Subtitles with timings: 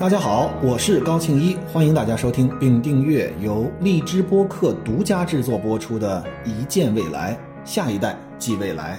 [0.00, 8.98] 大家好，我是高庆一，欢迎大家收听并订阅由荔枝播客独家制作播出的《一见未来，下一代即未来》。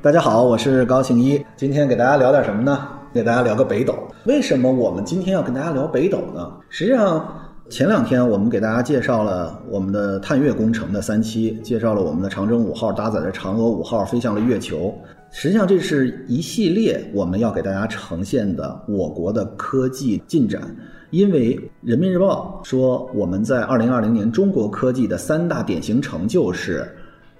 [0.00, 2.86] 大家好，我是高庆一，今天给大家聊点什么呢？
[3.12, 3.98] 给大家聊个北斗。
[4.26, 6.52] 为什么我们今天要跟大家聊北斗呢？
[6.68, 7.26] 实际上，
[7.68, 14.94] 前两天我们给大家介绍了我们的探月工程的三期，介绍了我们的长征五号搭载着嫦娥五号飞向了月球。
[15.32, 20.62] 实际上，这是一系列我们要给大家呈现的我国的科技进展。
[21.10, 26.88] 因为《人民日报》说，我们在二零二零年中国科技的三大典型成就是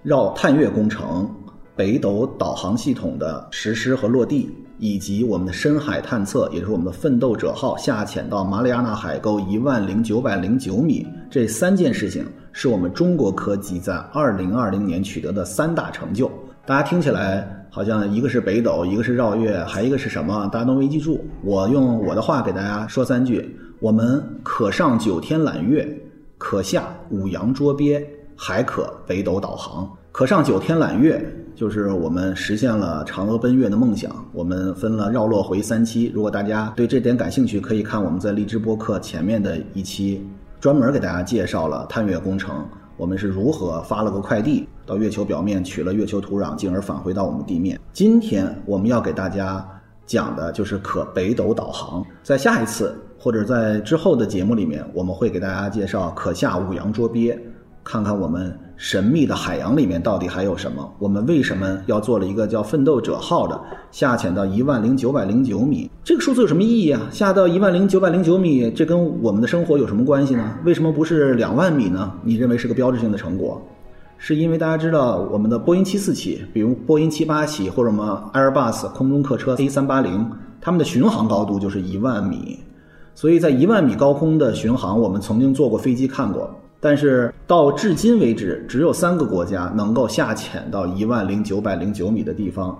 [0.03, 1.29] 绕探月工程、
[1.77, 4.49] 北斗导航系统的实施和落地，
[4.79, 11.07] 以及我们的深海探测，也就是我们的“奋斗者号”下潜到马里亚纳海沟一万零九百零九米。
[11.29, 16.31] 这三件事情是我们中国科技在二零二零年取得的三大成就。
[16.65, 17.60] 大家听起来。
[17.71, 20.49] 好像一个是北斗，一个是绕月，还一个是什么？
[20.53, 21.25] 大家都没记住。
[21.43, 25.89] 我用我的话给大家说三句：我们可上九天揽月，
[26.37, 28.05] 可下五洋捉鳖，
[28.37, 29.89] 还可北斗导航。
[30.11, 34.11] 可上九天揽月，就是我们实现了嫦娥奔月的梦想。
[34.33, 40.27] 我们分了绕落回三期，如果大家对这点感兴趣，可以看我们在荔枝播客前面的一期，
[40.59, 42.67] 专门给大家介绍了探月工程。
[42.97, 47.79] 我们是如何发了个快递到月球表面取了月球土壤，进而返回到我们地面？
[47.93, 49.65] 今天我们要给大家
[50.05, 52.05] 讲的就是可北斗导航。
[52.25, 57.39] 在下一次或者在之后的节目里面，我们会给大家介绍可下五洋捉鳖。
[57.85, 60.93] 看看我们神秘的海洋里面到底还有什么？
[60.99, 63.59] 我们为什么要做了一个叫“奋斗者号”的
[63.93, 65.89] 下潜到一万零九百零九米？
[66.03, 67.01] 这个数字有什么意义啊？
[67.13, 70.59] 下到一万零九百零九米，这跟我们的生活有什么关系呢？
[70.65, 72.13] 为什么不是两万米呢？
[72.25, 73.63] 你认为是个标志性的成果？
[74.23, 82.59] 是因为大家知道我们的波音七四七，比如波音七八七或者什么 Airbus 空中客车 A 三八零，它们的巡航高度就是一万米，
[83.15, 86.55] 所以在一万米高空的巡航，我们曾经坐过飞机看过。
[86.81, 92.79] 但是到至今为止，只有三个国家能够下潜到一万零九百零九米的地方，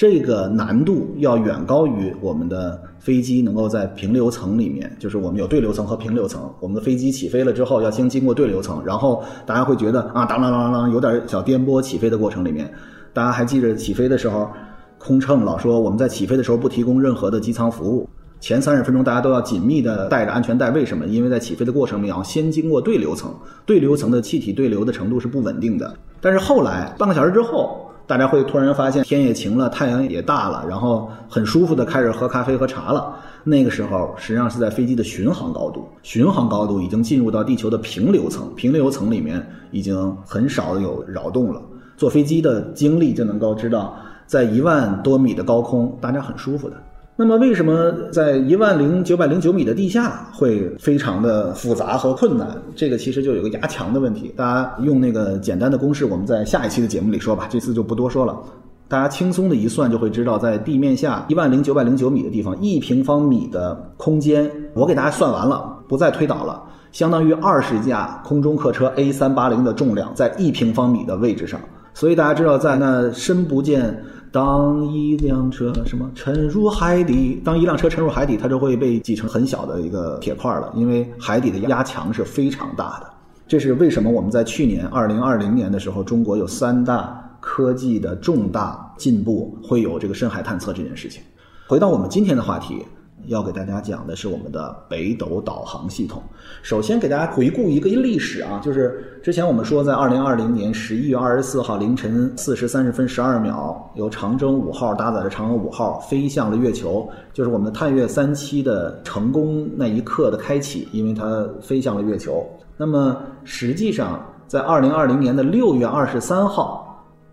[0.00, 6.50] 这个难度要远高于我们的飞机能够在平流层里面，就是我们有对流层和平流层。
[6.58, 11.82] 我们的飞机起飞了之后，要先经过对流层，然后大家会觉得啊，当当当当，有点小颠簸。
[11.82, 12.72] 起飞的过程里面，
[13.12, 14.48] 大家还记着起飞的时候，
[14.96, 18.08] 空乘老说我们在起飞的时候不提供任何的机舱服务。
[18.40, 20.70] 前三十分钟，大家都要紧密的带着安全带。
[20.70, 21.04] 为什么？
[21.04, 23.30] 因为在起飞的过程里要先经过对流层，
[23.66, 25.94] 对流层的气体对流的程度是不稳定的。
[26.22, 33.14] 但是后来半个小时之后，大家会突然发现天也晴了，太阳也大了，然后很舒服的开始喝咖啡喝茶了。
[33.44, 41.62] 那个时候实际上是在飞机的巡航高度，巡航高度已经进入到地球的平流层，平流层里面已经很少有扰动了。
[41.96, 43.94] 坐飞机的经历就能够知道，
[44.26, 46.74] 在一万多米的高空，大家很舒服的。
[47.20, 52.48] 那么，为什么在一万零九百零九米的地下会非常的复杂和困难？
[52.74, 54.32] 这个其实就有个压强的问题。
[54.34, 58.40] 大家用那个简单的公式，我们在下一期的节目里说吧，这次就不多说了。
[58.88, 71.60] 大家轻松的一算就会知道，在地面下一万零九百零九米的地方，一平方米的空间，我给大家算完了，不再推导了，相当于二十架空中客车 A 三八零的重量在一平方米的位置上。
[71.92, 74.04] 所以大家知道，在那深不见。
[74.32, 83.10] 当一辆车什么沉入海底，当一辆车沉入海底，它就会被挤成很小的一个铁块了，因为海底的压强是非常大的。
[83.48, 91.20] 这是为什么我们在去年二零二零年的时候，中国有三大科技的重大进步，会有这个深海探测这件事情。
[91.66, 92.84] 回到我们今天的话题。
[93.26, 96.22] 要给大家讲的是我们的北斗导航系统。
[96.62, 112.44] 首先给大家回顾一个历史啊，就是之前我们说，在二零二零年十一月二十四号凌晨四时三十分十二秒，由长征五号搭载着嫦娥五号飞向了月球，就是我们的探月三期的成功那一刻的开启，因为它飞向了月球。
[112.76, 116.86] 那么实际上，在二零二零年的六月二十三号。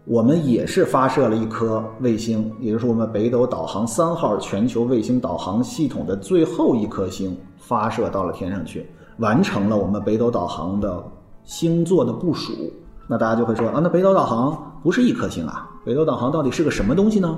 [0.10, 11.04] 我们也是发射了一颗卫星，也就是我们北斗导航三号全球卫星导航系统的最后一颗星发射到了天上去，完成了我们北斗导航的
[11.44, 12.54] 星座的部署。
[13.06, 15.70] 那大家就会说啊，那北斗导航不是一颗星啊？
[15.84, 17.38] 北斗导航到底是个什么东西呢？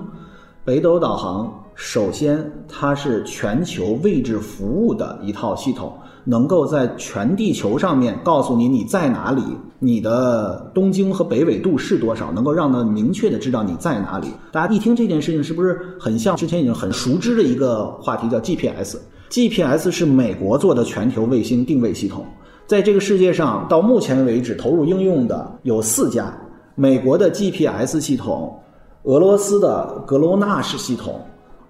[0.63, 5.98] 北斗导航首先它是全球位置服务的一套系统。
[6.24, 9.42] 能够在全地球上面告诉你你在哪里，
[9.80, 14.27] 你的东经和北纬度是多少，能够让他明确的知道你在哪里。
[14.51, 22.25] 大家一听这件事情，是不是很像之前已经很熟知的一个话题，叫 GPS？GPS 是美国做的全球卫星定位系统，
[22.66, 26.36] 在这个世界上到目前为止投入应用的有四家：
[26.75, 28.60] 美国的 GPS 系统、
[29.04, 31.21] 俄罗斯的格罗纳什系统、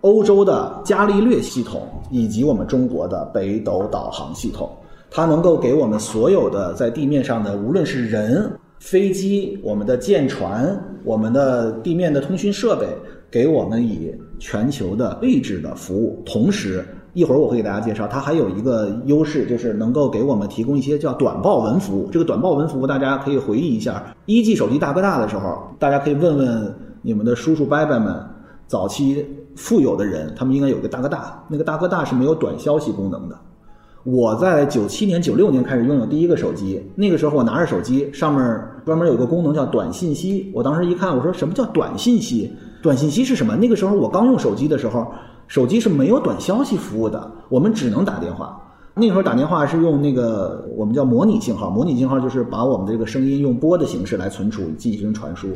[0.02, 4.70] 欧洲的伽利略系统以及我们中国的北斗导航系统，
[5.12, 8.50] 它能够给我们所有的在地面上的，无论是人、
[8.80, 12.88] 飞机、我们的舰船、我们的地面的通讯设备，
[13.30, 16.22] 给我们以全球的位置的服务。
[16.26, 22.08] 同时，一会儿我会给大家介绍，它还有一个优势，就是能够给我们提供一些叫短报文服务。
[22.10, 28.16] 这个短报文服务，大家可以回忆一下，一 G 手机大哥大的时候，大家可以问问你们的叔叔伯伯们，
[28.70, 29.26] 早期。
[29.56, 33.38] 富有的人，他们应该有个大哥大，那个大哥大是没有短消息功能的。
[34.06, 40.50] 我在九七年、九六年开始拥有第一个手机，那个时候我拿着手机，上面专门有个功能叫短信息。
[40.54, 42.50] 我当时一看，我说什么叫短信息？
[42.82, 43.54] 短信息是什么？
[43.58, 45.06] 那个时候我刚用手机的时候，
[45.48, 48.58] 手机是没有短消息服务的，我们只能打电话。
[48.94, 55.50] 那时候打电话是用那个我们叫模拟信号，模拟信号就是把我们的这个声音用波的形式来存储进行传输。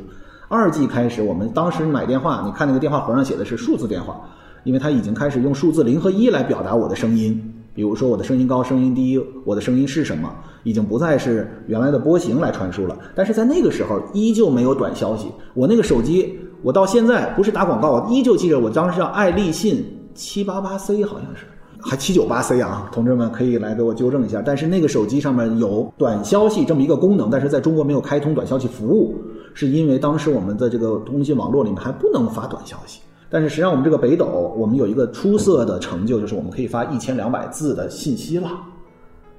[0.54, 4.22] 二 G 开始，我们当时买电话，你看那个电话盒上写的是数字电话，
[4.64, 7.54] 因为它已经开始用数字零和一来表达我的声音。
[7.74, 12.96] 比如说我的声音高，声音低，我的声音是什么，已经不再是原来的波形来传输了。
[13.16, 15.28] 但是在那个时候依旧没有短消息。
[15.56, 19.84] 我那个手机，我到现在不是打广告，我依旧记着我当时叫爱立信
[20.14, 21.48] 七八八 C，好像是
[21.80, 24.40] 还七九八 C 啊，同志们可以来给我纠正一下。
[24.46, 29.16] 但是那个手机上面有短消息这么一个功能，但是在中国没有开通短消息服务。
[29.54, 34.26] 是因为当时我们的这个通信网络里面还不能发短消息，但是实际上我们这个北斗，
[34.58, 38.50] 我们有一个出色的成就，就是我们可以发一千两百字的信息了。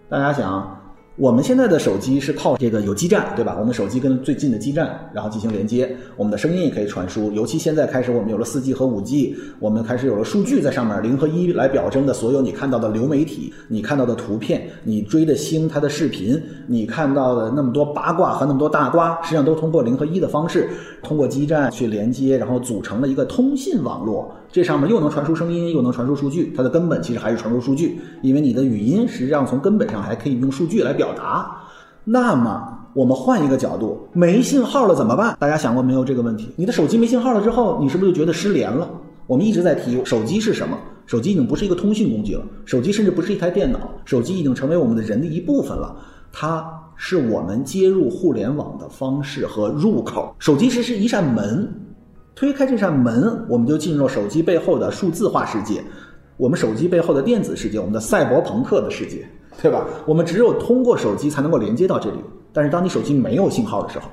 [0.09, 0.81] 大家想。
[1.17, 3.57] 我们现在的手机是靠这个有基站，对吧？
[3.61, 7.31] 我们手机跟最近的基站，然后进行连接，我们的声音也可以传输。
[7.31, 20.69] 尤其现在开始，我们有了四 G 和五 G，我们开始有了数据在上面零和一来表征的所有你看到的流媒体、你看到的图片、你追的星它的视频、你看到的那么多八卦和那么多大瓜，实际上都通过零和一的方式，
[21.01, 24.35] 通过基站去连接，然后组成了一个通信网络。
[24.55, 31.57] 这上面又能传输声音，又能传输数据，它的根本其实还是传输数据，因为你的语音实际上从根本上还可以用数据来表达。
[32.05, 32.63] 那么
[32.95, 35.37] 我们换一个角度，没信号了怎么办？
[35.41, 36.53] 大家想过没有这个问题？
[36.55, 38.89] 你的手机没信号了之后，你是不是就觉得失联了？
[39.27, 40.79] 我们一直在提手机是什么？
[41.05, 45.97] 手机已经不是一个通讯工具了，手机甚至不是一台电脑，手机已经成为我们的人的一部分了。
[46.33, 46.65] 它
[46.95, 50.33] 是我们接入互联网的方式和入口。
[50.39, 51.69] 手机其实是一扇门。
[52.35, 55.83] 推开这扇门，我们就进入手机背后的数字化世界，
[56.37, 59.25] 我们手机背后的电子世界，我们的赛博朋克的世界，
[59.63, 59.87] 对吧？
[60.05, 62.17] 我们只有通过手机才能够连接到这里。
[62.53, 64.09] 但是当你手机没有信号的时候，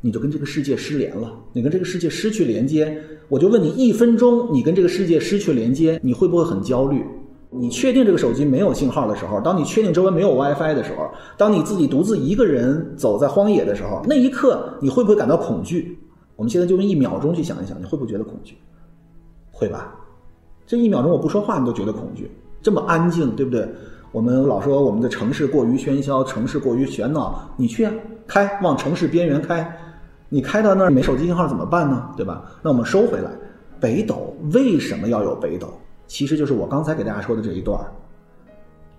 [0.00, 2.96] 你就跟这个世界失联了，你跟这个世界失去连接。
[3.28, 7.04] 我就问你，一分钟你跟这个世界失去连接，你会不会很焦虑？
[7.50, 15.98] 你确定这个手机没有信号的时候，当你确定周围没有 WiFi 的时候，当你自己独自一个人走在荒野的时候，那一刻你会不会感到恐惧？
[16.36, 18.56] 我们现在就用一秒钟去想一想，你会不会觉得恐惧？
[19.50, 19.94] 会吧？
[20.66, 22.30] 这一秒钟我不说话，你都觉得恐惧。
[22.62, 23.68] 这么安静，对不对？
[24.12, 27.50] 我们老说我们的城市过于喧嚣，城市过于喧闹。
[27.56, 27.92] 你去啊，
[28.26, 29.76] 开往城市边缘开，
[30.28, 32.10] 你开到那儿没手机信号怎么办呢？
[32.16, 32.44] 对吧？
[32.62, 33.30] 那我们收回来。
[33.80, 35.68] 北斗为什么要有北斗？
[36.06, 37.80] 其实就是我刚才给大家说的这一段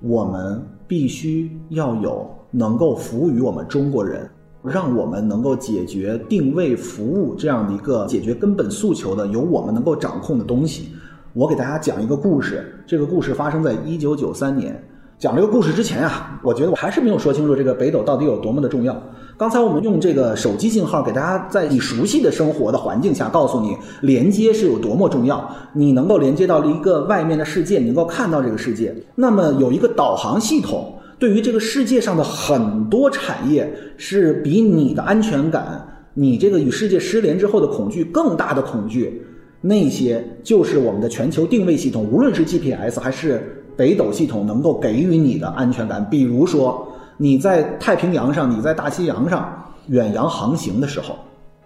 [0.01, 4.29] 我们必须要有能够服务于我们中国人。
[4.63, 10.89] 让我们能够解决定位服务这样的一个解决根本诉求的，由我们能够掌控的东西。
[11.33, 14.81] 我给大家讲一个故事，这个故事发生在一九九三年。
[15.19, 19.01] 讲这个故事之前啊，我觉得我还是没有说清楚这个北斗到底有多么的重要。
[19.37, 28.95] 刚才我们用这个手机信号给大家在你熟悉的生活的环境下告诉你连接是有多么重要，你能够连接到了一个外面的世界，你能够看到这个世界。
[29.15, 30.92] 那么有一个导航系统。
[31.23, 35.81] 对于这个世界上的很多产业，是比你的安全感、
[36.13, 39.25] 你这个与世界失联之后的恐惧更大的恐惧。
[39.61, 46.05] 那些就是我们的全球定位系统，无论是 GPS 还是北斗系统，能够给予你的安全感。
[46.09, 49.49] 比如说，你在太平洋上，你在大西洋上
[49.87, 51.15] 远洋航行的时候，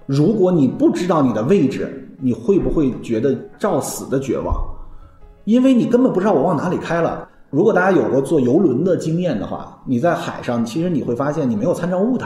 [0.06, 4.56] 如果你不知道你的位置，你会不会觉得照死的绝望？
[5.46, 7.28] 因为你根本不知道我往哪里开了。
[7.50, 12.26] 如果大家有过坐游轮的经验的话，你在海上，其实你会发现你没有参照物的。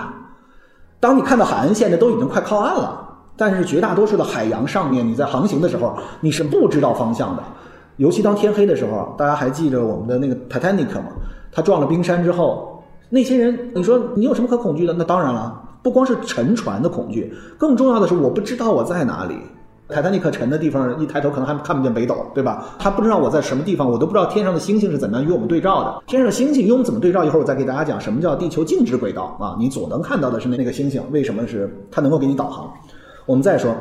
[1.00, 7.44] 当你看到海岸线的都已经快靠岸了，但是绝大多数的海洋上面，你在航行的时候，你是不知道方向的。
[7.98, 11.12] 尤其当天黑的时候，大家还记着我们的那个 Titanic 吗？
[11.52, 14.94] 它撞了冰山之后，那些人，你说你有什么可恐惧的？
[14.94, 19.36] 那当然了，不光是沉船的恐惧，更重要的是我不知道我在哪里。
[19.92, 22.66] 泰坦尼克沉的地方，一抬头可能还看不见北斗，对吧？
[22.80, 26.04] 他不知道我在什么地方，我都不知道天上的星星是怎么样与我们对照的。
[26.08, 27.24] 天上的星星与我们怎么对照？
[27.24, 29.56] 一会儿我再给大家讲什么叫地球静止轨道啊！
[29.60, 32.72] 你总能看到的是那那个星星，为什么是它能够给你导航？
[33.26, 33.76] 我们再说，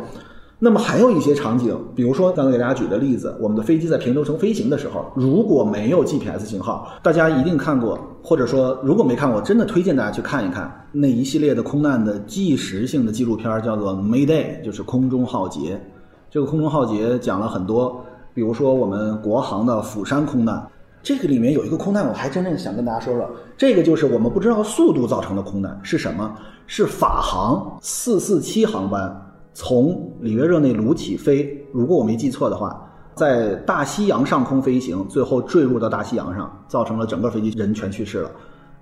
[0.59, 15.81] 那么还有一些场景，比如说刚才给大家举的例子，我们的飞机在平流层飞行的时候，如果没有 GPS 信号，大家一定看过，或者说如果没看过，真的推荐大家去看一看那一系列的空难的纪实性的纪录片，叫做《Mayday》，就是空中浩劫。
[16.31, 20.65] 这个空中浩劫讲了很多，比如说我们国航的釜山空难，
[21.03, 26.33] 这个里面有一个空难，我还真正想跟大家说说，这个就是我们不知道速度造成的空难是什么？
[26.69, 29.27] 是法航四四七航班。
[29.53, 32.81] 从里约热内卢起飞，如果我没记错的话，
[33.17, 38.31] 在大西洋上空飞行，最后坠入到大西洋上，造成了整个飞机人全去世了。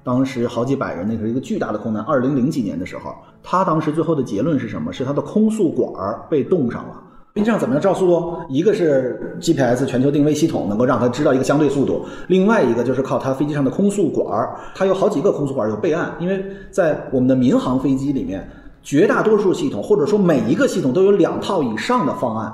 [0.04, 2.02] 当时好几百人，那是一个巨大的空难。
[2.02, 4.92] 二零零几年的时候，他当时最后的结论是什么？
[4.92, 7.02] 是他的空速管被冻上了。
[7.34, 8.36] 飞机上怎么样照速度？
[8.48, 18.48] 一个是 GPS 全球定位系统能够让他知道一个相对速度，另外一个就是靠他飞机上的空速管儿它有好几个空速管有备案，因为在我们的民航飞机里面。
[18.80, 22.50] 绝大多数系统，或者说每一个系统都有两套以上的方案。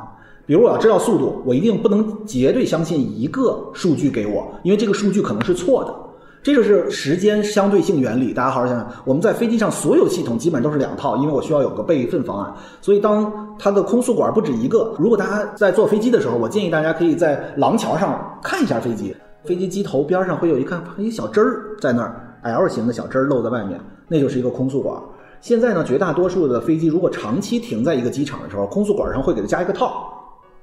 [0.47, 5.95] 比如我要知道速度，我一定不能绝对相信一个数据给我，因为这个数据可能是错的。
[6.45, 8.35] 这就是时间相对性原理。
[8.35, 12.55] 大家好好想想，我们在飞机上所有系统基本都是两套，因为我需要有个备份方案。
[12.83, 24.95] 所以当它的空速管不止一个，如果大家在坐飞机的时候，我建议大家可以在廊桥上看一下飞机，飞机机头边上会有一看一小针儿在那儿，L 型的小针儿露在外面，那就是一个空速管。
[25.41, 30.13] 现在呢，绝大多数的飞机如果长期停在一个机场的时候，空速管上会给它加一个套，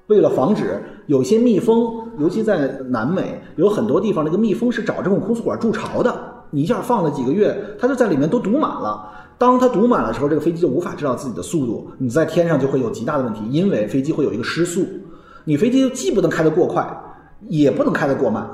[0.06, 6.14] 为了防止有些密封，尤其在南美，有很多地方那个蜜蜂是找这种空速管筑巢的。
[6.50, 9.10] 你一下放了几个月，它就在里面都堵满了。
[9.38, 14.86] 当它堵满的时候，这个飞机就无法知道自己的速度，你在天上就会有极大的问题，因为飞机会有一个失速，
[15.46, 16.86] 你飞机既不能开得过快，
[17.48, 18.48] 也不能开得过慢。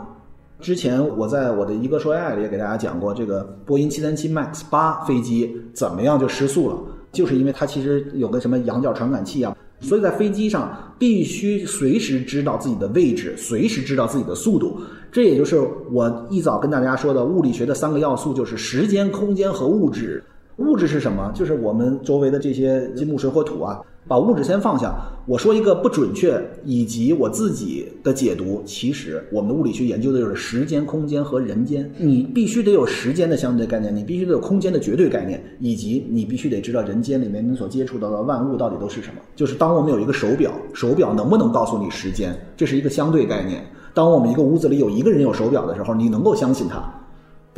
[0.60, 6.78] 之前我在我的一个说 AI 里也给大家讲过，这个波音737 MAX 八飞机怎么样就失速了，
[7.12, 14.80] 就是因为它其实有个什么仰角传感器啊，所以在飞机上必须随时知道自己的位置，随时知道自己的速度。
[15.12, 15.60] 这也就是
[15.92, 20.24] 我一早跟大家说的物理学的三个要素，就是时间、空间和物质。
[20.58, 21.32] 物质是什么？
[21.34, 23.82] 就是我们周围的这些金木水火土啊。
[24.10, 24.96] 把物质先放下，
[25.26, 28.64] 我说一个不准确以及我自己的解读。
[28.66, 31.92] 其实我们的物理学研究的就是时间、空间和人间。
[31.98, 39.16] 你必须得有时间的相对概念，你必须得有空间的绝对概念，以及你必须得知道人间里面你所接触到的万物到底都是什么。
[39.36, 42.34] 就是当我们有一个手表，手表能不能告诉你时间？
[42.56, 43.62] 这是一个相对概念。
[43.94, 46.78] 当我们一个屋子里有一个人有手表的时候，你能够相信他；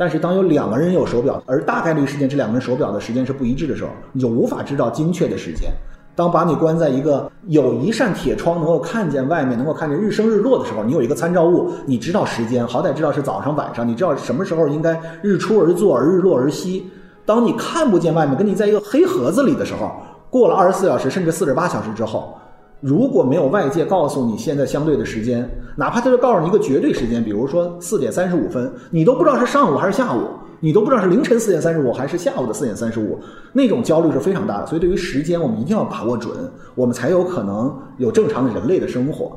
[0.00, 5.70] 但是当有两个人有手表，而大概率事件这两个人手表的时间是不一致的时候，你就无法知道精确的时间。
[6.16, 16.90] 当把你关在一个有一扇铁窗能够看见外面，能够看见日升日落的时候，你有一个参照物，你知道时间，好歹知道是早上晚上，你知道什么时候应该日出而作，而日落而息。
[17.26, 19.92] 当你看不见外面，跟你在一个黑盒子里的时候，
[20.30, 22.38] 过了二十四小时甚至四十八小时之后，
[22.80, 30.20] 如果没有外界告诉你现在相对的时间，哪怕他就告诉你一个绝对时间，比如说四点三十五分，你都不知道是上午还是下午。
[30.62, 33.18] 你都不知道是凌晨四点三十五还是下午的四点三十五，
[33.50, 34.66] 那种焦虑是非常大的。
[34.66, 36.36] 所以对于时间，我们一定要把握准，
[36.74, 39.34] 我们才有可能有正常的人类的生活。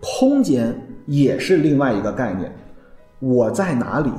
[0.00, 2.50] 空间也是另外一个概念，
[3.18, 4.10] 我在哪里？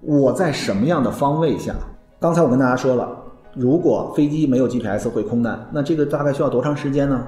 [0.00, 1.72] 我在什么样的方位下？
[2.18, 3.16] 刚才我跟大家说了，
[3.54, 7.24] 如果飞机没有 GPS 会空难，那这个大概需要多长时间呢？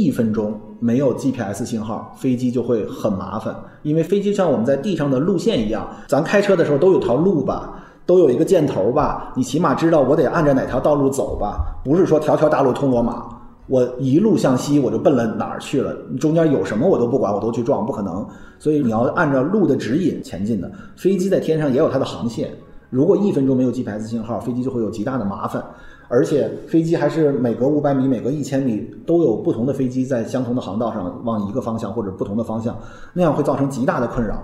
[0.00, 7.78] 一分钟没有 GPS 信号，飞机就会很麻烦，因为飞机像我们在地上的路线一样，咱开车的时候都有条路吧。
[8.04, 13.24] 都有一个箭头吧，你起码知道我得按着哪条道路走吧，不是说条条大路通罗马，
[13.68, 18.26] 我一路向西我就奔了哪儿去了，中间有什么我都不管，我都去撞，不可能。
[18.58, 20.70] 所以你要按照路的指引前进的。
[20.96, 22.50] 飞机在天上也有它的航线，
[22.90, 25.64] 如果一分钟没有 GPS 信号，飞机就会有极大的麻烦，
[26.12, 32.76] 而且飞机还是每隔五百米、每隔一千米都有不同的飞机在相同的航道上往一个方向或者不同的方向，
[33.14, 34.38] 那样会造成极大的困扰。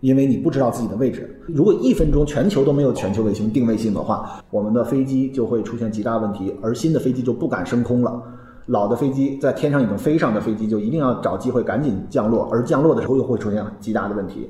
[0.00, 8.22] 因为你不知道自己的位置，如果一分钟全球都没有全球卫星定位性的话，我们的飞机就会出现极大问题，而新的飞机就不敢升空了。
[8.66, 14.48] 老的飞机在天上已经飞上的飞机就一定要找机会赶紧降落，而降落的时候又会出现极大的问题。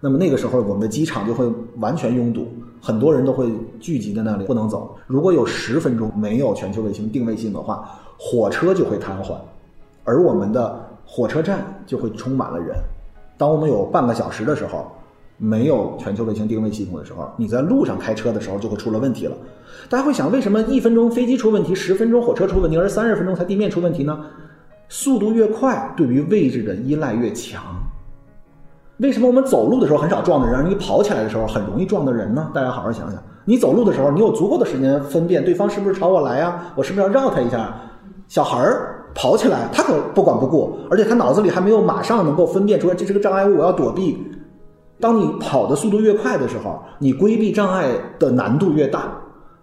[0.00, 2.48] 那么那个时候我们的机场就会完全拥堵，
[2.80, 4.96] 很多人都会聚集在那里不能走。
[5.06, 9.36] 如果有十分钟没有全球卫星定位系统的话，火车就会瘫痪，
[10.04, 12.76] 而我们的火车站就会充满了人。
[13.36, 14.90] 当我们有半个小时的时候，
[15.36, 19.36] 没有全球卫星定位系统的时候，你在路上开车的时候就会出了问题了。
[19.88, 24.18] 大家会想，为什么一分钟飞机出问题，十分钟火车出问题，而三十分钟才地面出问题呢？
[24.88, 27.62] 速度越快，对于位置的依赖越强。
[28.98, 32.50] 为什么我们走路的时候很少撞到人，你跑起来的时候很容易撞到人呢？
[32.52, 36.72] 大家好好想想，你走路的时候，你有足够的时间分辨对方是不是朝我来呀？
[36.74, 37.74] 我是不是要绕他一下？
[38.26, 38.94] 小孩儿。
[39.14, 44.16] 跑起来，他可不管不顾，而且他脑子里还没有马上能够分辨出来这是个障碍物，我要躲避。
[45.00, 47.88] 当你跑的速度越快的时候，你规避障碍
[48.18, 49.10] 的难度越大。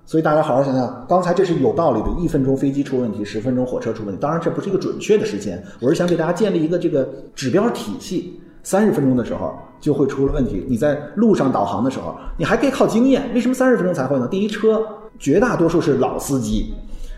[0.06, 2.08] 所以大家好好想想，刚才这是有道理的。
[2.20, 4.20] 一分钟飞机出问题，十分钟火车出问题。
[4.20, 8.42] 当然这不是一个准确的时间，我是想给大家建立一个这个指标体系。
[8.66, 10.66] 三十分钟的时候就会出了问题。
[10.68, 13.30] 你在路上导航的时候，你还可以靠经验。
[13.36, 14.28] 为什么三十分钟才会呢？
[14.28, 14.84] 第一，车
[15.20, 16.74] 绝大多数是老司机。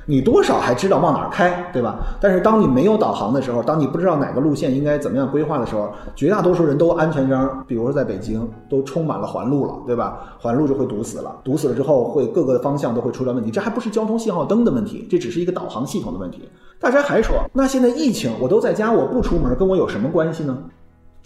[0.10, 2.00] 你多少还知道往哪儿开，对吧？
[2.22, 10.20] 但是当你没有导航的时候，当你不知道哪个路线应该怎么样规划的时候，绝大多数人都安全章，比如说在北京都充满了环路了，对吧？
[10.40, 13.52] 环路就会堵死了，堵死了之后会各个方向都会出了问题。
[13.52, 16.50] 这还不是交通信号灯的问题，这只是一个导航系统的问题。
[16.80, 20.58] 大家还说，那现在疫情我都在家，我不出门，跟我有什么关系呢？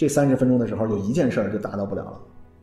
[0.01, 2.13] 这三十分钟的时候有一件事儿就达到不了了，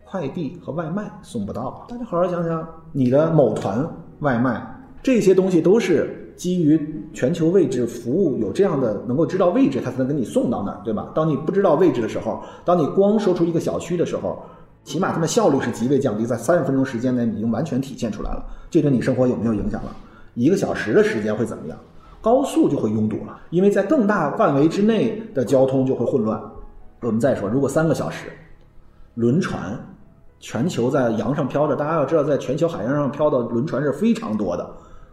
[0.04, 1.86] 快递和外卖送不到。
[1.88, 4.60] 大家好好想想，你的某团外卖。
[5.04, 11.12] 这些东西都是基于全球位置服务有这样的能够知道位置，它才能给你送到那儿，对吧？
[11.14, 14.42] 当你不知道位置的时候，当你光说出一个小区的时候，
[14.82, 18.44] 起码它们效率是极为降低，在三十分钟时间内已经完全体现出来了。
[18.68, 19.96] 这对你生活有没有影响了？
[20.34, 21.78] 一个小时的时间会怎么样？
[22.20, 26.42] 高速就会拥堵了，因为在更大范围之内的交通就会混乱。
[27.00, 28.26] 我们再说，如果三个小时，
[29.14, 29.78] 轮船
[30.40, 34.68] 全球在洋上飘着，大家要知道，在全球海洋上飘的轮船是非常多的。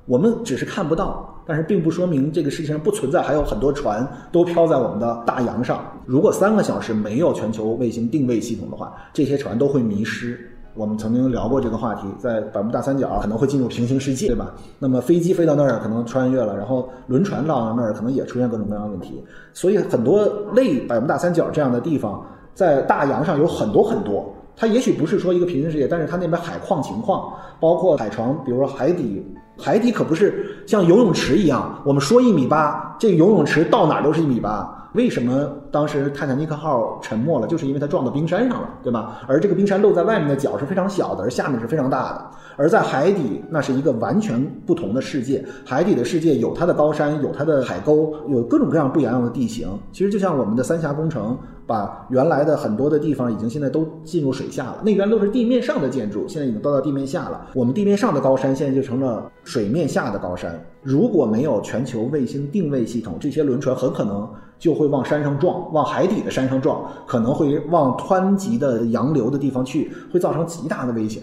[0.06, 5.84] 我们只是看不到，但是并不说明这个世界上不存在，还有很多船都飘在我们的大洋上。
[6.06, 10.55] 如果三个小时没有全球卫星定位系统的话，这些船都会迷失。
[10.76, 14.54] 我们曾经聊过这个话题，在百慕大三角可能会进入平行世界，对吧？
[14.78, 19.24] 那么飞机飞到那儿可能穿越了，然后轮船到那儿可能也出现各种各样的问题。
[19.54, 24.30] 所以很多类百慕大三角这样的地方，在大洋上有很多很多。
[24.58, 29.26] 它也许不是说一个平行世界，但是它那边海况情况，包括海床，比如说海底。
[29.58, 34.85] 海底可不是像游泳池一样，我们说一米八，这个游泳池到哪儿都是一米八。
[34.96, 37.48] 为什么当时泰坦尼克号沉没了？
[37.48, 39.22] 就是因为它撞到冰山上了，对吧？
[39.28, 42.26] 而这个冰山露在外面的角是非常小的，而下面是非常大的。
[42.58, 45.44] 而在海底，那是一个完全不同的世界。
[45.66, 49.68] 海底的世界有它的高山，有它的海沟，有各种各样不一样的地形。
[49.92, 54.78] 其实就像我们的三峡工程，把原来的很多的地方已经现在都进入水下了。
[54.86, 57.48] 那边都是地面上的建筑，现在已经都到地面下了。
[57.54, 60.58] 我们地面上的高山现在就成了水面下的高山。
[60.82, 71.22] 如果没有全球卫星定位系统，这些轮船很可能就会往山上撞，往海底的山上撞，可能会往湍急的洋流的地方去，会造成极大的危险。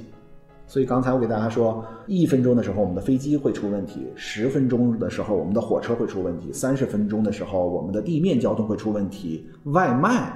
[0.67, 10.33] 所以刚才我给大家说，一分钟的时候我们的飞机会出问题，十分钟的时候我们的火车会出问题，三十分钟的时候我们的地面交通会出问题，外卖、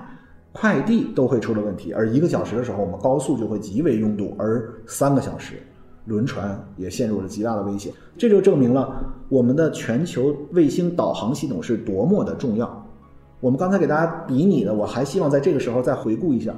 [0.53, 5.55] 快递都会出了问题，而一个小时的时候我们高速就会极为拥堵，而三个小时。
[6.05, 12.86] 轮船也陷入了极大的危险，这就证明了我们的全球卫星导航系统是多么的重要。
[13.41, 16.55] 我们刚才给大家比拟的，我还希望在这个时候再回顾一下：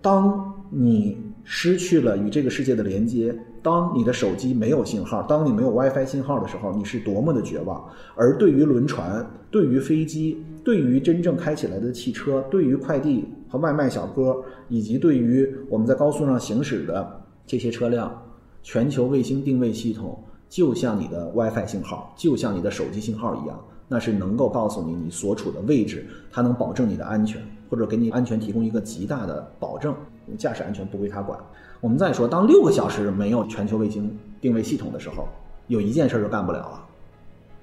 [0.00, 7.84] 当你失去了与这个世界的连接，当你的手机没有信号，当你没有 WiFi 信号的时候，你是多么的绝望。
[8.14, 18.22] 而对于轮船、对于飞机、对于真正开起来的汽车、对于快递和外卖小哥，以及对于我们在高速上行驶的这些车辆。
[18.62, 20.16] 全球卫星定位系统
[20.48, 23.60] 就像你的 WiFi 信号，就像你的手机信号一样，
[23.92, 29.94] 那是能够告诉你你所处的位置，它能保证你的安全，或者给你安全提供一个极大的保证。
[30.38, 31.38] 驾驶安全不归它管。
[31.82, 35.28] 我们再说，当六个小时没有全球卫星定位系统的时候，
[35.66, 36.86] 有一件事就干不了了，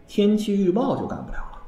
[0.08, 1.60] 天气预报就干不了了。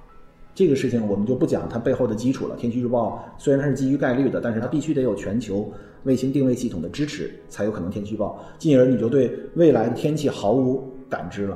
[0.54, 2.56] 这个事情我们就不讲它背后的基础了。
[2.56, 5.67] 天气预报虽然它是基于概率的，但是它必须得有全球。
[6.04, 11.56] 卫星定位系统的支持才有可能天气预报，进而你就对未来的天气毫无感知了。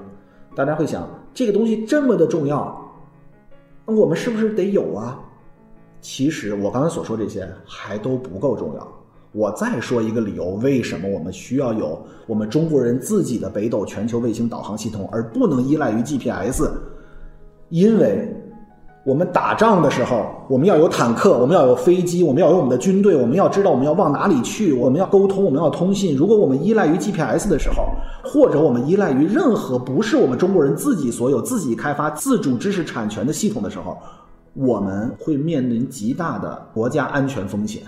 [0.55, 2.84] 大家会想，这个东西这么的重要，
[3.85, 5.19] 那我们是不是得有啊？
[6.01, 8.87] 其实我刚才所说这些还都不够重要。
[9.31, 16.69] 我再说一个理由，为什么我们需要有我们中国人自己的北斗全球卫星导航系统，而不能依赖于 GPS？
[17.69, 18.33] 因为。
[19.05, 26.17] 我们打仗的时候，我们要有坦克，我们要有飞机，我们要有我们的军队，我们要知道我们要往哪里去，我们要沟通，我们要通信。
[26.17, 27.85] 如果我们依赖于 GPS 的时候，
[28.23, 33.95] 或者我们依赖于任何不是我们中国人自己所有、自己开发、自主知识产权的系统的时候，
[34.55, 37.83] 我们会面临极大的国家安全风险。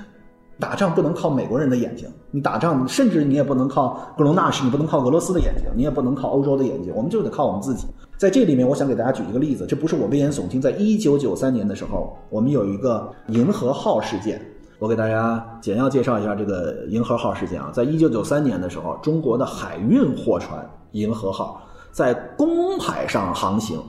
[0.60, 7.88] 打仗不能靠美国人的眼睛，你打仗甚至你也不能靠格隆纳什，你不能靠俄罗斯的眼睛，你也不能靠欧洲的眼睛，我们就得靠我们自己。
[8.18, 10.60] 在这里面，我想给大家举一个例子，这不是我危言耸听。
[10.60, 14.42] 在一九九三年的时候，我们有一个银河号事件，
[14.80, 17.70] 我给大家简要介绍一下这个银河号事件啊。
[17.72, 23.80] 在一九九三年的时候，中国的海运货船银河号在公海上航行，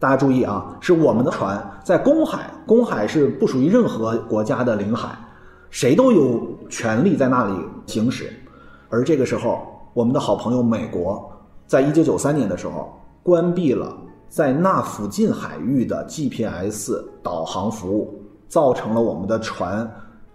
[0.00, 5.16] 大家注意啊，是我们的船在公海，公海是不属于任何国家的领海，
[5.70, 7.54] 谁都有权利在那里
[7.86, 8.32] 行驶。
[8.88, 11.30] 而这个时候，我们的好朋友美国，
[11.68, 12.92] 在一九九三年的时候
[13.26, 13.92] 关闭了
[14.28, 16.92] 在那附近海域的 GPS
[17.24, 19.90] 导航服务，造成了我们的船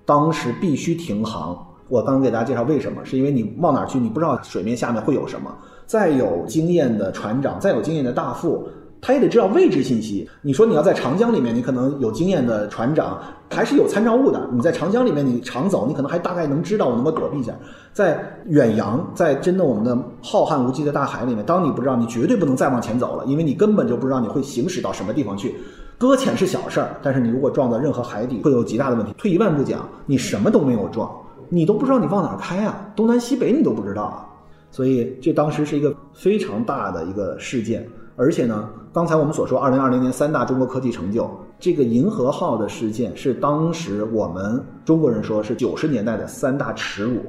[0.05, 1.57] 当时必须停航。
[1.87, 5.49] 我刚给大家介绍为什么，是因为你往哪儿去，你不知道水面下面会有什么。
[5.85, 8.67] 再有经验的船长，再有经验的大副。
[9.01, 10.29] 他也得知道位置信息。
[10.41, 14.47] 你说你要在长江里面，你可能有经验的船长还是有参照物的。
[14.53, 17.51] 你在长江里面，你常走，你可能还大概能知道我能够躲避一下。
[17.91, 25.55] 在远洋，在真的我们的浩瀚无际的大海里面，当你不知道，你绝对不能再往前走了，因为你根本就不知道你会行驶到什么地方去。
[25.97, 29.13] 搁浅是小事儿，但是你如果撞到任何海底，会有极大的问题。
[29.17, 31.11] 退一万步讲，你什么都没有撞，
[31.49, 34.25] 你都不知道你往哪开啊，东南西北你都不知道啊。
[34.71, 37.85] 所以这当时是一个非常大的一个事件。
[38.15, 47.21] 而且呢，刚才我们所说，二零二零年三大中国科技成就，这个银河号的事件是当时我们中国人说是九十年代的三大耻辱。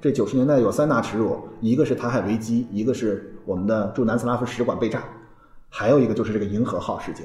[0.00, 5.04] 这九十年代有三大耻辱，一个是台海危机，一个是我们的驻南斯拉夫使馆被炸，
[5.68, 7.24] 还有一个就是这个银河号事件。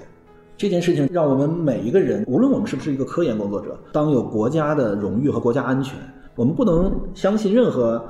[0.55, 5.97] 这件事情让我们每一个人，无论我们是不是一个科研工作者，当有国家的荣誉和国家安全，
[6.35, 8.03] 我们不能相信任何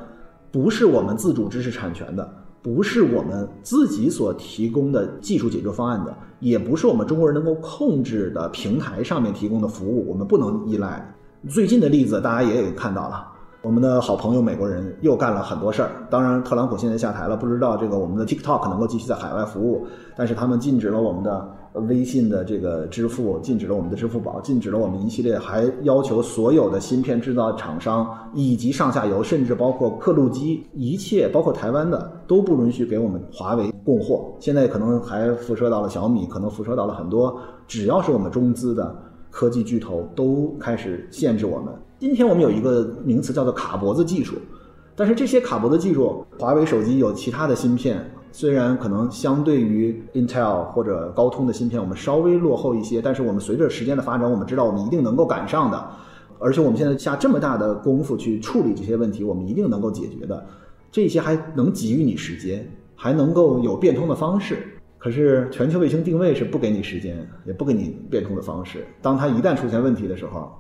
[0.52, 2.30] 不是我们自主知识产权的。
[2.76, 11.16] 不是我们自己所提供的技术解决方案的，也不是我们中国人能够控制的平台上面提供的服务，我们不能依赖。
[11.48, 13.26] 最近的例子大家也有看到了，
[13.62, 15.92] 我们的好朋友美国人又干了很多事儿。
[16.10, 21.50] 当然，特朗普现在下台了，不知道这个我们的 TikTok 能够继续在海外服务，但是他们禁止了我们的。
[21.82, 34.34] 微信的这个支付禁止了我们的支付宝，禁止了我们一系列，还要求所有的芯片制造厂商以及上下游，甚至包括刻录机，一切包括台湾的都不允许给我们华为供货。
[34.40, 38.96] 现在可能还辐射到了小米，可能辐射到了很多，只要是我们中资的
[39.30, 41.74] 科技巨头都开始限制我们。
[42.00, 44.36] 今天我们有一个名词叫做卡脖子技术，
[44.96, 48.04] 但是这些卡脖子技术，华为手机有其他的芯片。
[48.40, 55.88] 虽然可能相对于 Intel 或者高通的芯片，我们稍微落后一些，但是我们随着时间的发展，我们知道我们一定能够赶上的。
[56.38, 60.46] 而且我们现在下这么大的功夫去处理这些问题，我们一定能够解决的。
[60.92, 64.60] 这些还能给予你时间，还能够有变通的方式。
[65.00, 68.86] 可是全球卫星定位是不给你时间，也不给你变通的方式。
[69.02, 70.52] 当它一旦出现问题的时候，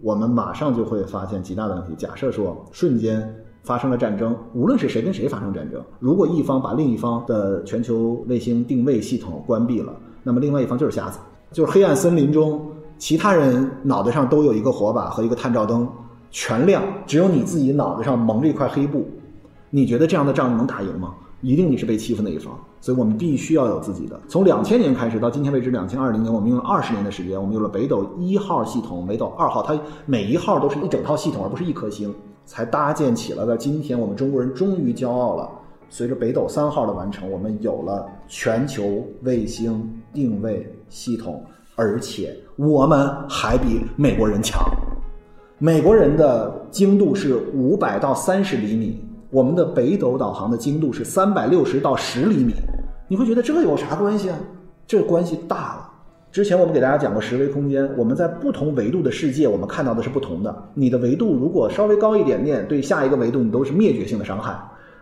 [0.00, 1.96] 我们马上就会发现极大的问题。
[1.98, 3.43] 假设说瞬间。
[3.64, 11.18] 发生了战争，无论是谁跟谁发生战争，如果一方把另一方的全球卫星定位系统关闭了，那么另外一方就是瞎子，
[11.50, 12.60] 就是黑暗森林中
[12.98, 15.88] 其他人脑袋上都有一个火把和一个探照灯，
[16.30, 19.04] 全亮，只有你自己脑袋上蒙着一块黑布。
[19.70, 21.14] 你觉得这样的仗能打赢吗？
[21.40, 22.56] 一定你是被欺负那一方。
[22.80, 24.20] 所以我们必须要有自己的。
[24.28, 32.14] 从两千年开始到今天为止，两千二零年，我们用了二十年的时间，我们有了北斗一号系统、北斗二号，它每一号都是一整套系统，而不是一颗星。
[32.44, 35.50] 才搭建起了，在今天我们中国人终于骄傲了。
[35.90, 41.44] 随着北斗三号的完成，我们有了全球卫星定位系统，
[41.76, 44.60] 而且我们还比美国人强。
[45.58, 52.54] 美国人的精度是五百到三十厘米，我们的北斗导航的精度是三百六十到十厘米。
[53.06, 54.38] 你会觉得这有啥关系啊？
[54.86, 55.83] 这关系大了。
[56.34, 60.52] 之前我们给大家讲过十维空间，我们在不同维度的世界，我们看到的是不同的。
[60.74, 64.52] 你的维度如果稍微高一点点，对下一个维度你都是灭绝性的伤害。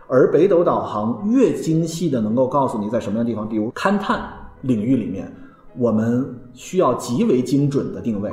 [0.07, 4.21] 而北斗导航越精细的能够告诉你在什么样的地方，比如勘探
[4.61, 5.27] 领域里面，
[5.75, 8.31] 我们需要极为精准的定位。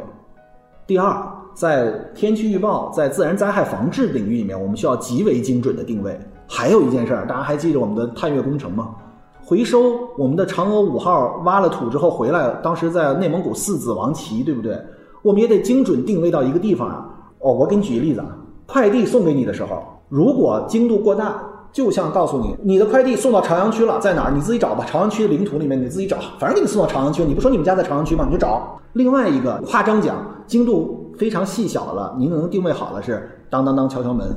[0.86, 6.20] 第二，在天气预报、在自然灾害防治领域里面，我们需要极为精准的定位。
[6.46, 8.90] 还有一件事儿，大家还记得我们的探月工程吗？
[9.50, 14.80] 回收我们的嫦娥五号挖了土之后回来，当时在内蒙古四子王旗，对不对？
[15.22, 17.04] 我们也得精准定位到一个地方啊。
[17.40, 18.28] 哦，我给你举个例子啊，
[18.64, 24.30] 快递送给你的时候，如果精度过大，就像告诉你，你的快递送到朝阳区了，在哪儿？
[24.30, 24.84] 你自己找吧。
[24.86, 28.24] 朝阳区的领土里面，你自己找，反正给你送到朝阳区，你不说你们家在朝阳区吗？
[28.24, 28.78] 你就找。
[28.92, 30.14] 另外一个夸张讲，
[30.46, 34.28] 精度非常细小了，您能定位好了，是当当当敲敲门。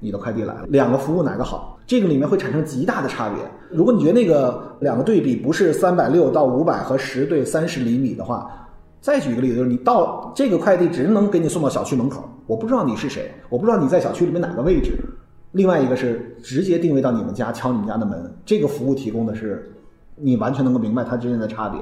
[0.00, 1.75] 你的快递来了，两个服务哪个好？
[1.86, 3.38] 这个里面会产生极大的差别。
[3.70, 8.50] 如果你觉得那个两个对比不是三百六到五百和十对三十厘米的话，
[9.00, 14.98] 再举一个例子，就是你到这个快递只能给你送到小区门口，我不知道你是谁，我不知道你在小区里面哪个位置。
[15.52, 19.72] 另外一个是直接定位到你们家，敲你们家的门，这个服务提供的是
[20.16, 21.80] 你完全能够明白它之间的差别。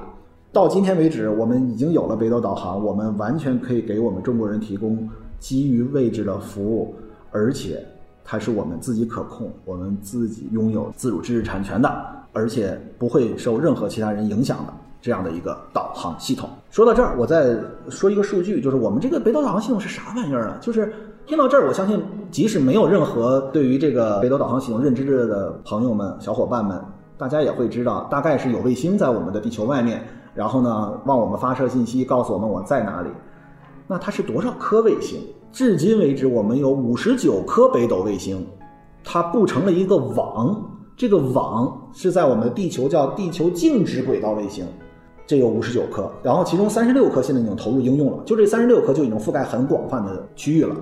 [0.53, 6.95] 到今天为止，我们已经有了北斗导航，我们完全可以给我们中国人提供基于位置的服务，
[7.31, 7.85] 而且。
[8.25, 14.73] 它是我们自己可控，我们自己拥有自主知识产权的，而且不会受任何其他人影响的。
[15.03, 16.49] 这样的一个导航系统。
[16.71, 17.55] 说到这儿，我再
[17.91, 20.57] 说一个数据，就是我们这个北斗导航系统是啥玩意儿啊？
[20.63, 20.91] 就是
[21.27, 26.83] 听到这儿，我相信即使没有任何对于这个北斗导航系统认知的朋友们、小伙伴们，
[27.19, 30.03] 大家也会知道，大概是有卫星在我们的地球外面，
[30.35, 33.11] 然后呢，往我们发射信息，告诉我们我在哪里。
[33.87, 35.21] 那它是多少颗卫星？
[35.55, 38.45] 至今为止，我们有五十九颗北斗卫星，
[39.05, 40.61] 它布成了一个网。
[40.97, 44.67] 这个网是在我们的地球叫地球静止轨道卫星，
[45.25, 50.75] 这有五十九颗，然后其中三十六颗现在已经投入应用了，就这三十六颗就已经覆盖很广泛的区域了。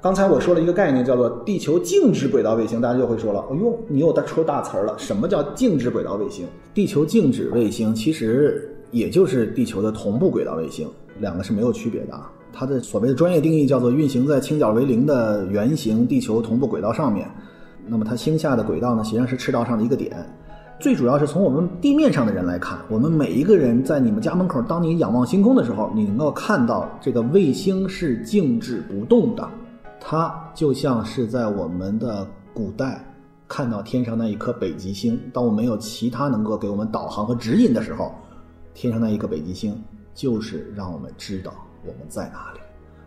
[0.00, 6.44] 刚才我说了一个概念叫做地球静止轨道卫星，大家就会说了，哎呦，你又出大词儿了，什么叫静止轨道卫星？
[6.74, 10.88] 地球静止卫星其实也就是地球的同步轨道卫星，
[11.20, 12.28] 两个是没有区别的啊。
[12.52, 17.28] 它的所谓的专业定义叫做运行在倾角为零的圆形地球同步轨道上面。
[17.86, 20.24] 那么它星下的轨道呢，实际上是赤道上的一个点。
[20.78, 29.48] 最主要是从我们地面上的人来看，我们每一个人在你们家门口，当你仰望星空的时候，你能够看到这个卫星是静止不动的。
[30.00, 33.04] 它就像是在我们的古代
[33.46, 35.16] 看到天上那一颗北极星。
[35.32, 38.12] 当我们有其他能够给我们导航和指引的时候，
[38.74, 39.80] 天上那一颗北极星
[40.14, 42.60] 就是让我们知道我们在哪里。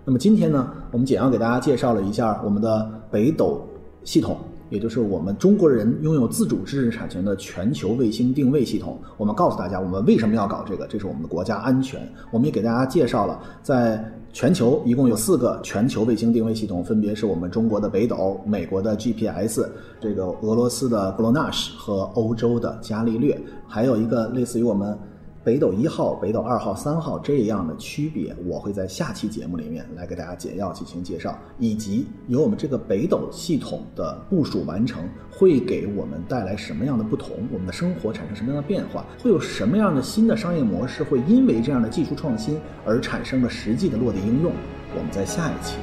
[0.03, 3.65] 那么今天呢，我们简要给大家介绍了一下我们的北斗
[4.03, 4.37] 系统。
[4.71, 8.99] 也就是我们中国人拥有自主知识产权的全球卫星定位系统。
[9.15, 10.87] 我们告诉大家，我们为什么要搞这个？
[10.87, 12.01] 这是我们的国家安全。
[12.31, 19.69] 我们也给大家介绍了，在全球一共有四个全球卫星定位系统，分别是我们中国的北斗、美国的 GPS、
[20.01, 24.97] 这个俄罗斯的 Glo Nas 和欧洲的伽利略，还有一个类似于我们。
[25.45, 37.47] 北斗一号、北斗二号、三号这样的区别，我会在下期节目里面来给大家简要进行介绍，以及由我们这个北斗系统的部署完成，会给我们带来什么样的不同？
[37.53, 39.05] 我们的生活产生什么样的变化？
[39.21, 44.51] 会有什么样的新的商业模式会因为这样的技术创新而产生了实际的落地应用？
[44.97, 45.77] 我们在下一期。